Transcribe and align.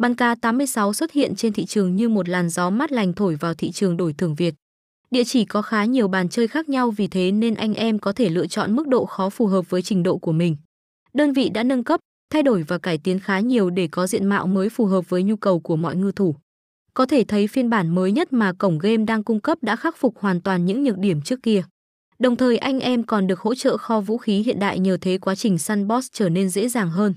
Bắn 0.00 0.14
cá 0.14 0.34
86 0.34 0.92
xuất 0.92 1.12
hiện 1.12 1.34
trên 1.34 1.52
thị 1.52 1.64
trường 1.64 1.96
như 1.96 2.08
một 2.08 2.28
làn 2.28 2.48
gió 2.48 2.70
mát 2.70 2.92
lành 2.92 3.12
thổi 3.12 3.34
vào 3.34 3.54
thị 3.54 3.70
trường 3.70 3.96
đổi 3.96 4.12
thưởng 4.12 4.34
Việt. 4.34 4.54
Địa 5.10 5.24
chỉ 5.24 5.44
có 5.44 5.62
khá 5.62 5.84
nhiều 5.84 6.08
bàn 6.08 6.28
chơi 6.28 6.48
khác 6.48 6.68
nhau 6.68 6.90
vì 6.90 7.08
thế 7.08 7.32
nên 7.32 7.54
anh 7.54 7.74
em 7.74 7.98
có 7.98 8.12
thể 8.12 8.28
lựa 8.28 8.46
chọn 8.46 8.76
mức 8.76 8.88
độ 8.88 9.04
khó 9.04 9.30
phù 9.30 9.46
hợp 9.46 9.70
với 9.70 9.82
trình 9.82 10.02
độ 10.02 10.18
của 10.18 10.32
mình. 10.32 10.56
Đơn 11.12 11.32
vị 11.32 11.48
đã 11.48 11.62
nâng 11.62 11.84
cấp, 11.84 12.00
thay 12.32 12.42
đổi 12.42 12.62
và 12.62 12.78
cải 12.78 12.98
tiến 12.98 13.20
khá 13.20 13.40
nhiều 13.40 13.70
để 13.70 13.88
có 13.90 14.06
diện 14.06 14.26
mạo 14.26 14.46
mới 14.46 14.68
phù 14.68 14.86
hợp 14.86 15.08
với 15.08 15.22
nhu 15.22 15.36
cầu 15.36 15.60
của 15.60 15.76
mọi 15.76 15.96
ngư 15.96 16.12
thủ. 16.12 16.34
Có 16.94 17.06
thể 17.06 17.24
thấy 17.24 17.46
phiên 17.46 17.70
bản 17.70 17.94
mới 17.94 18.12
nhất 18.12 18.32
mà 18.32 18.52
cổng 18.52 18.78
game 18.78 19.04
đang 19.04 19.24
cung 19.24 19.40
cấp 19.40 19.58
đã 19.62 19.76
khắc 19.76 19.96
phục 19.96 20.18
hoàn 20.18 20.40
toàn 20.40 20.66
những 20.66 20.84
nhược 20.84 20.98
điểm 20.98 21.22
trước 21.22 21.42
kia. 21.42 21.62
Đồng 22.18 22.36
thời 22.36 22.58
anh 22.58 22.80
em 22.80 23.02
còn 23.02 23.26
được 23.26 23.40
hỗ 23.40 23.54
trợ 23.54 23.76
kho 23.76 24.00
vũ 24.00 24.18
khí 24.18 24.42
hiện 24.42 24.58
đại 24.58 24.78
nhờ 24.78 24.98
thế 25.00 25.18
quá 25.18 25.34
trình 25.34 25.58
săn 25.58 25.88
boss 25.88 26.08
trở 26.12 26.28
nên 26.28 26.48
dễ 26.48 26.68
dàng 26.68 26.90
hơn. 26.90 27.14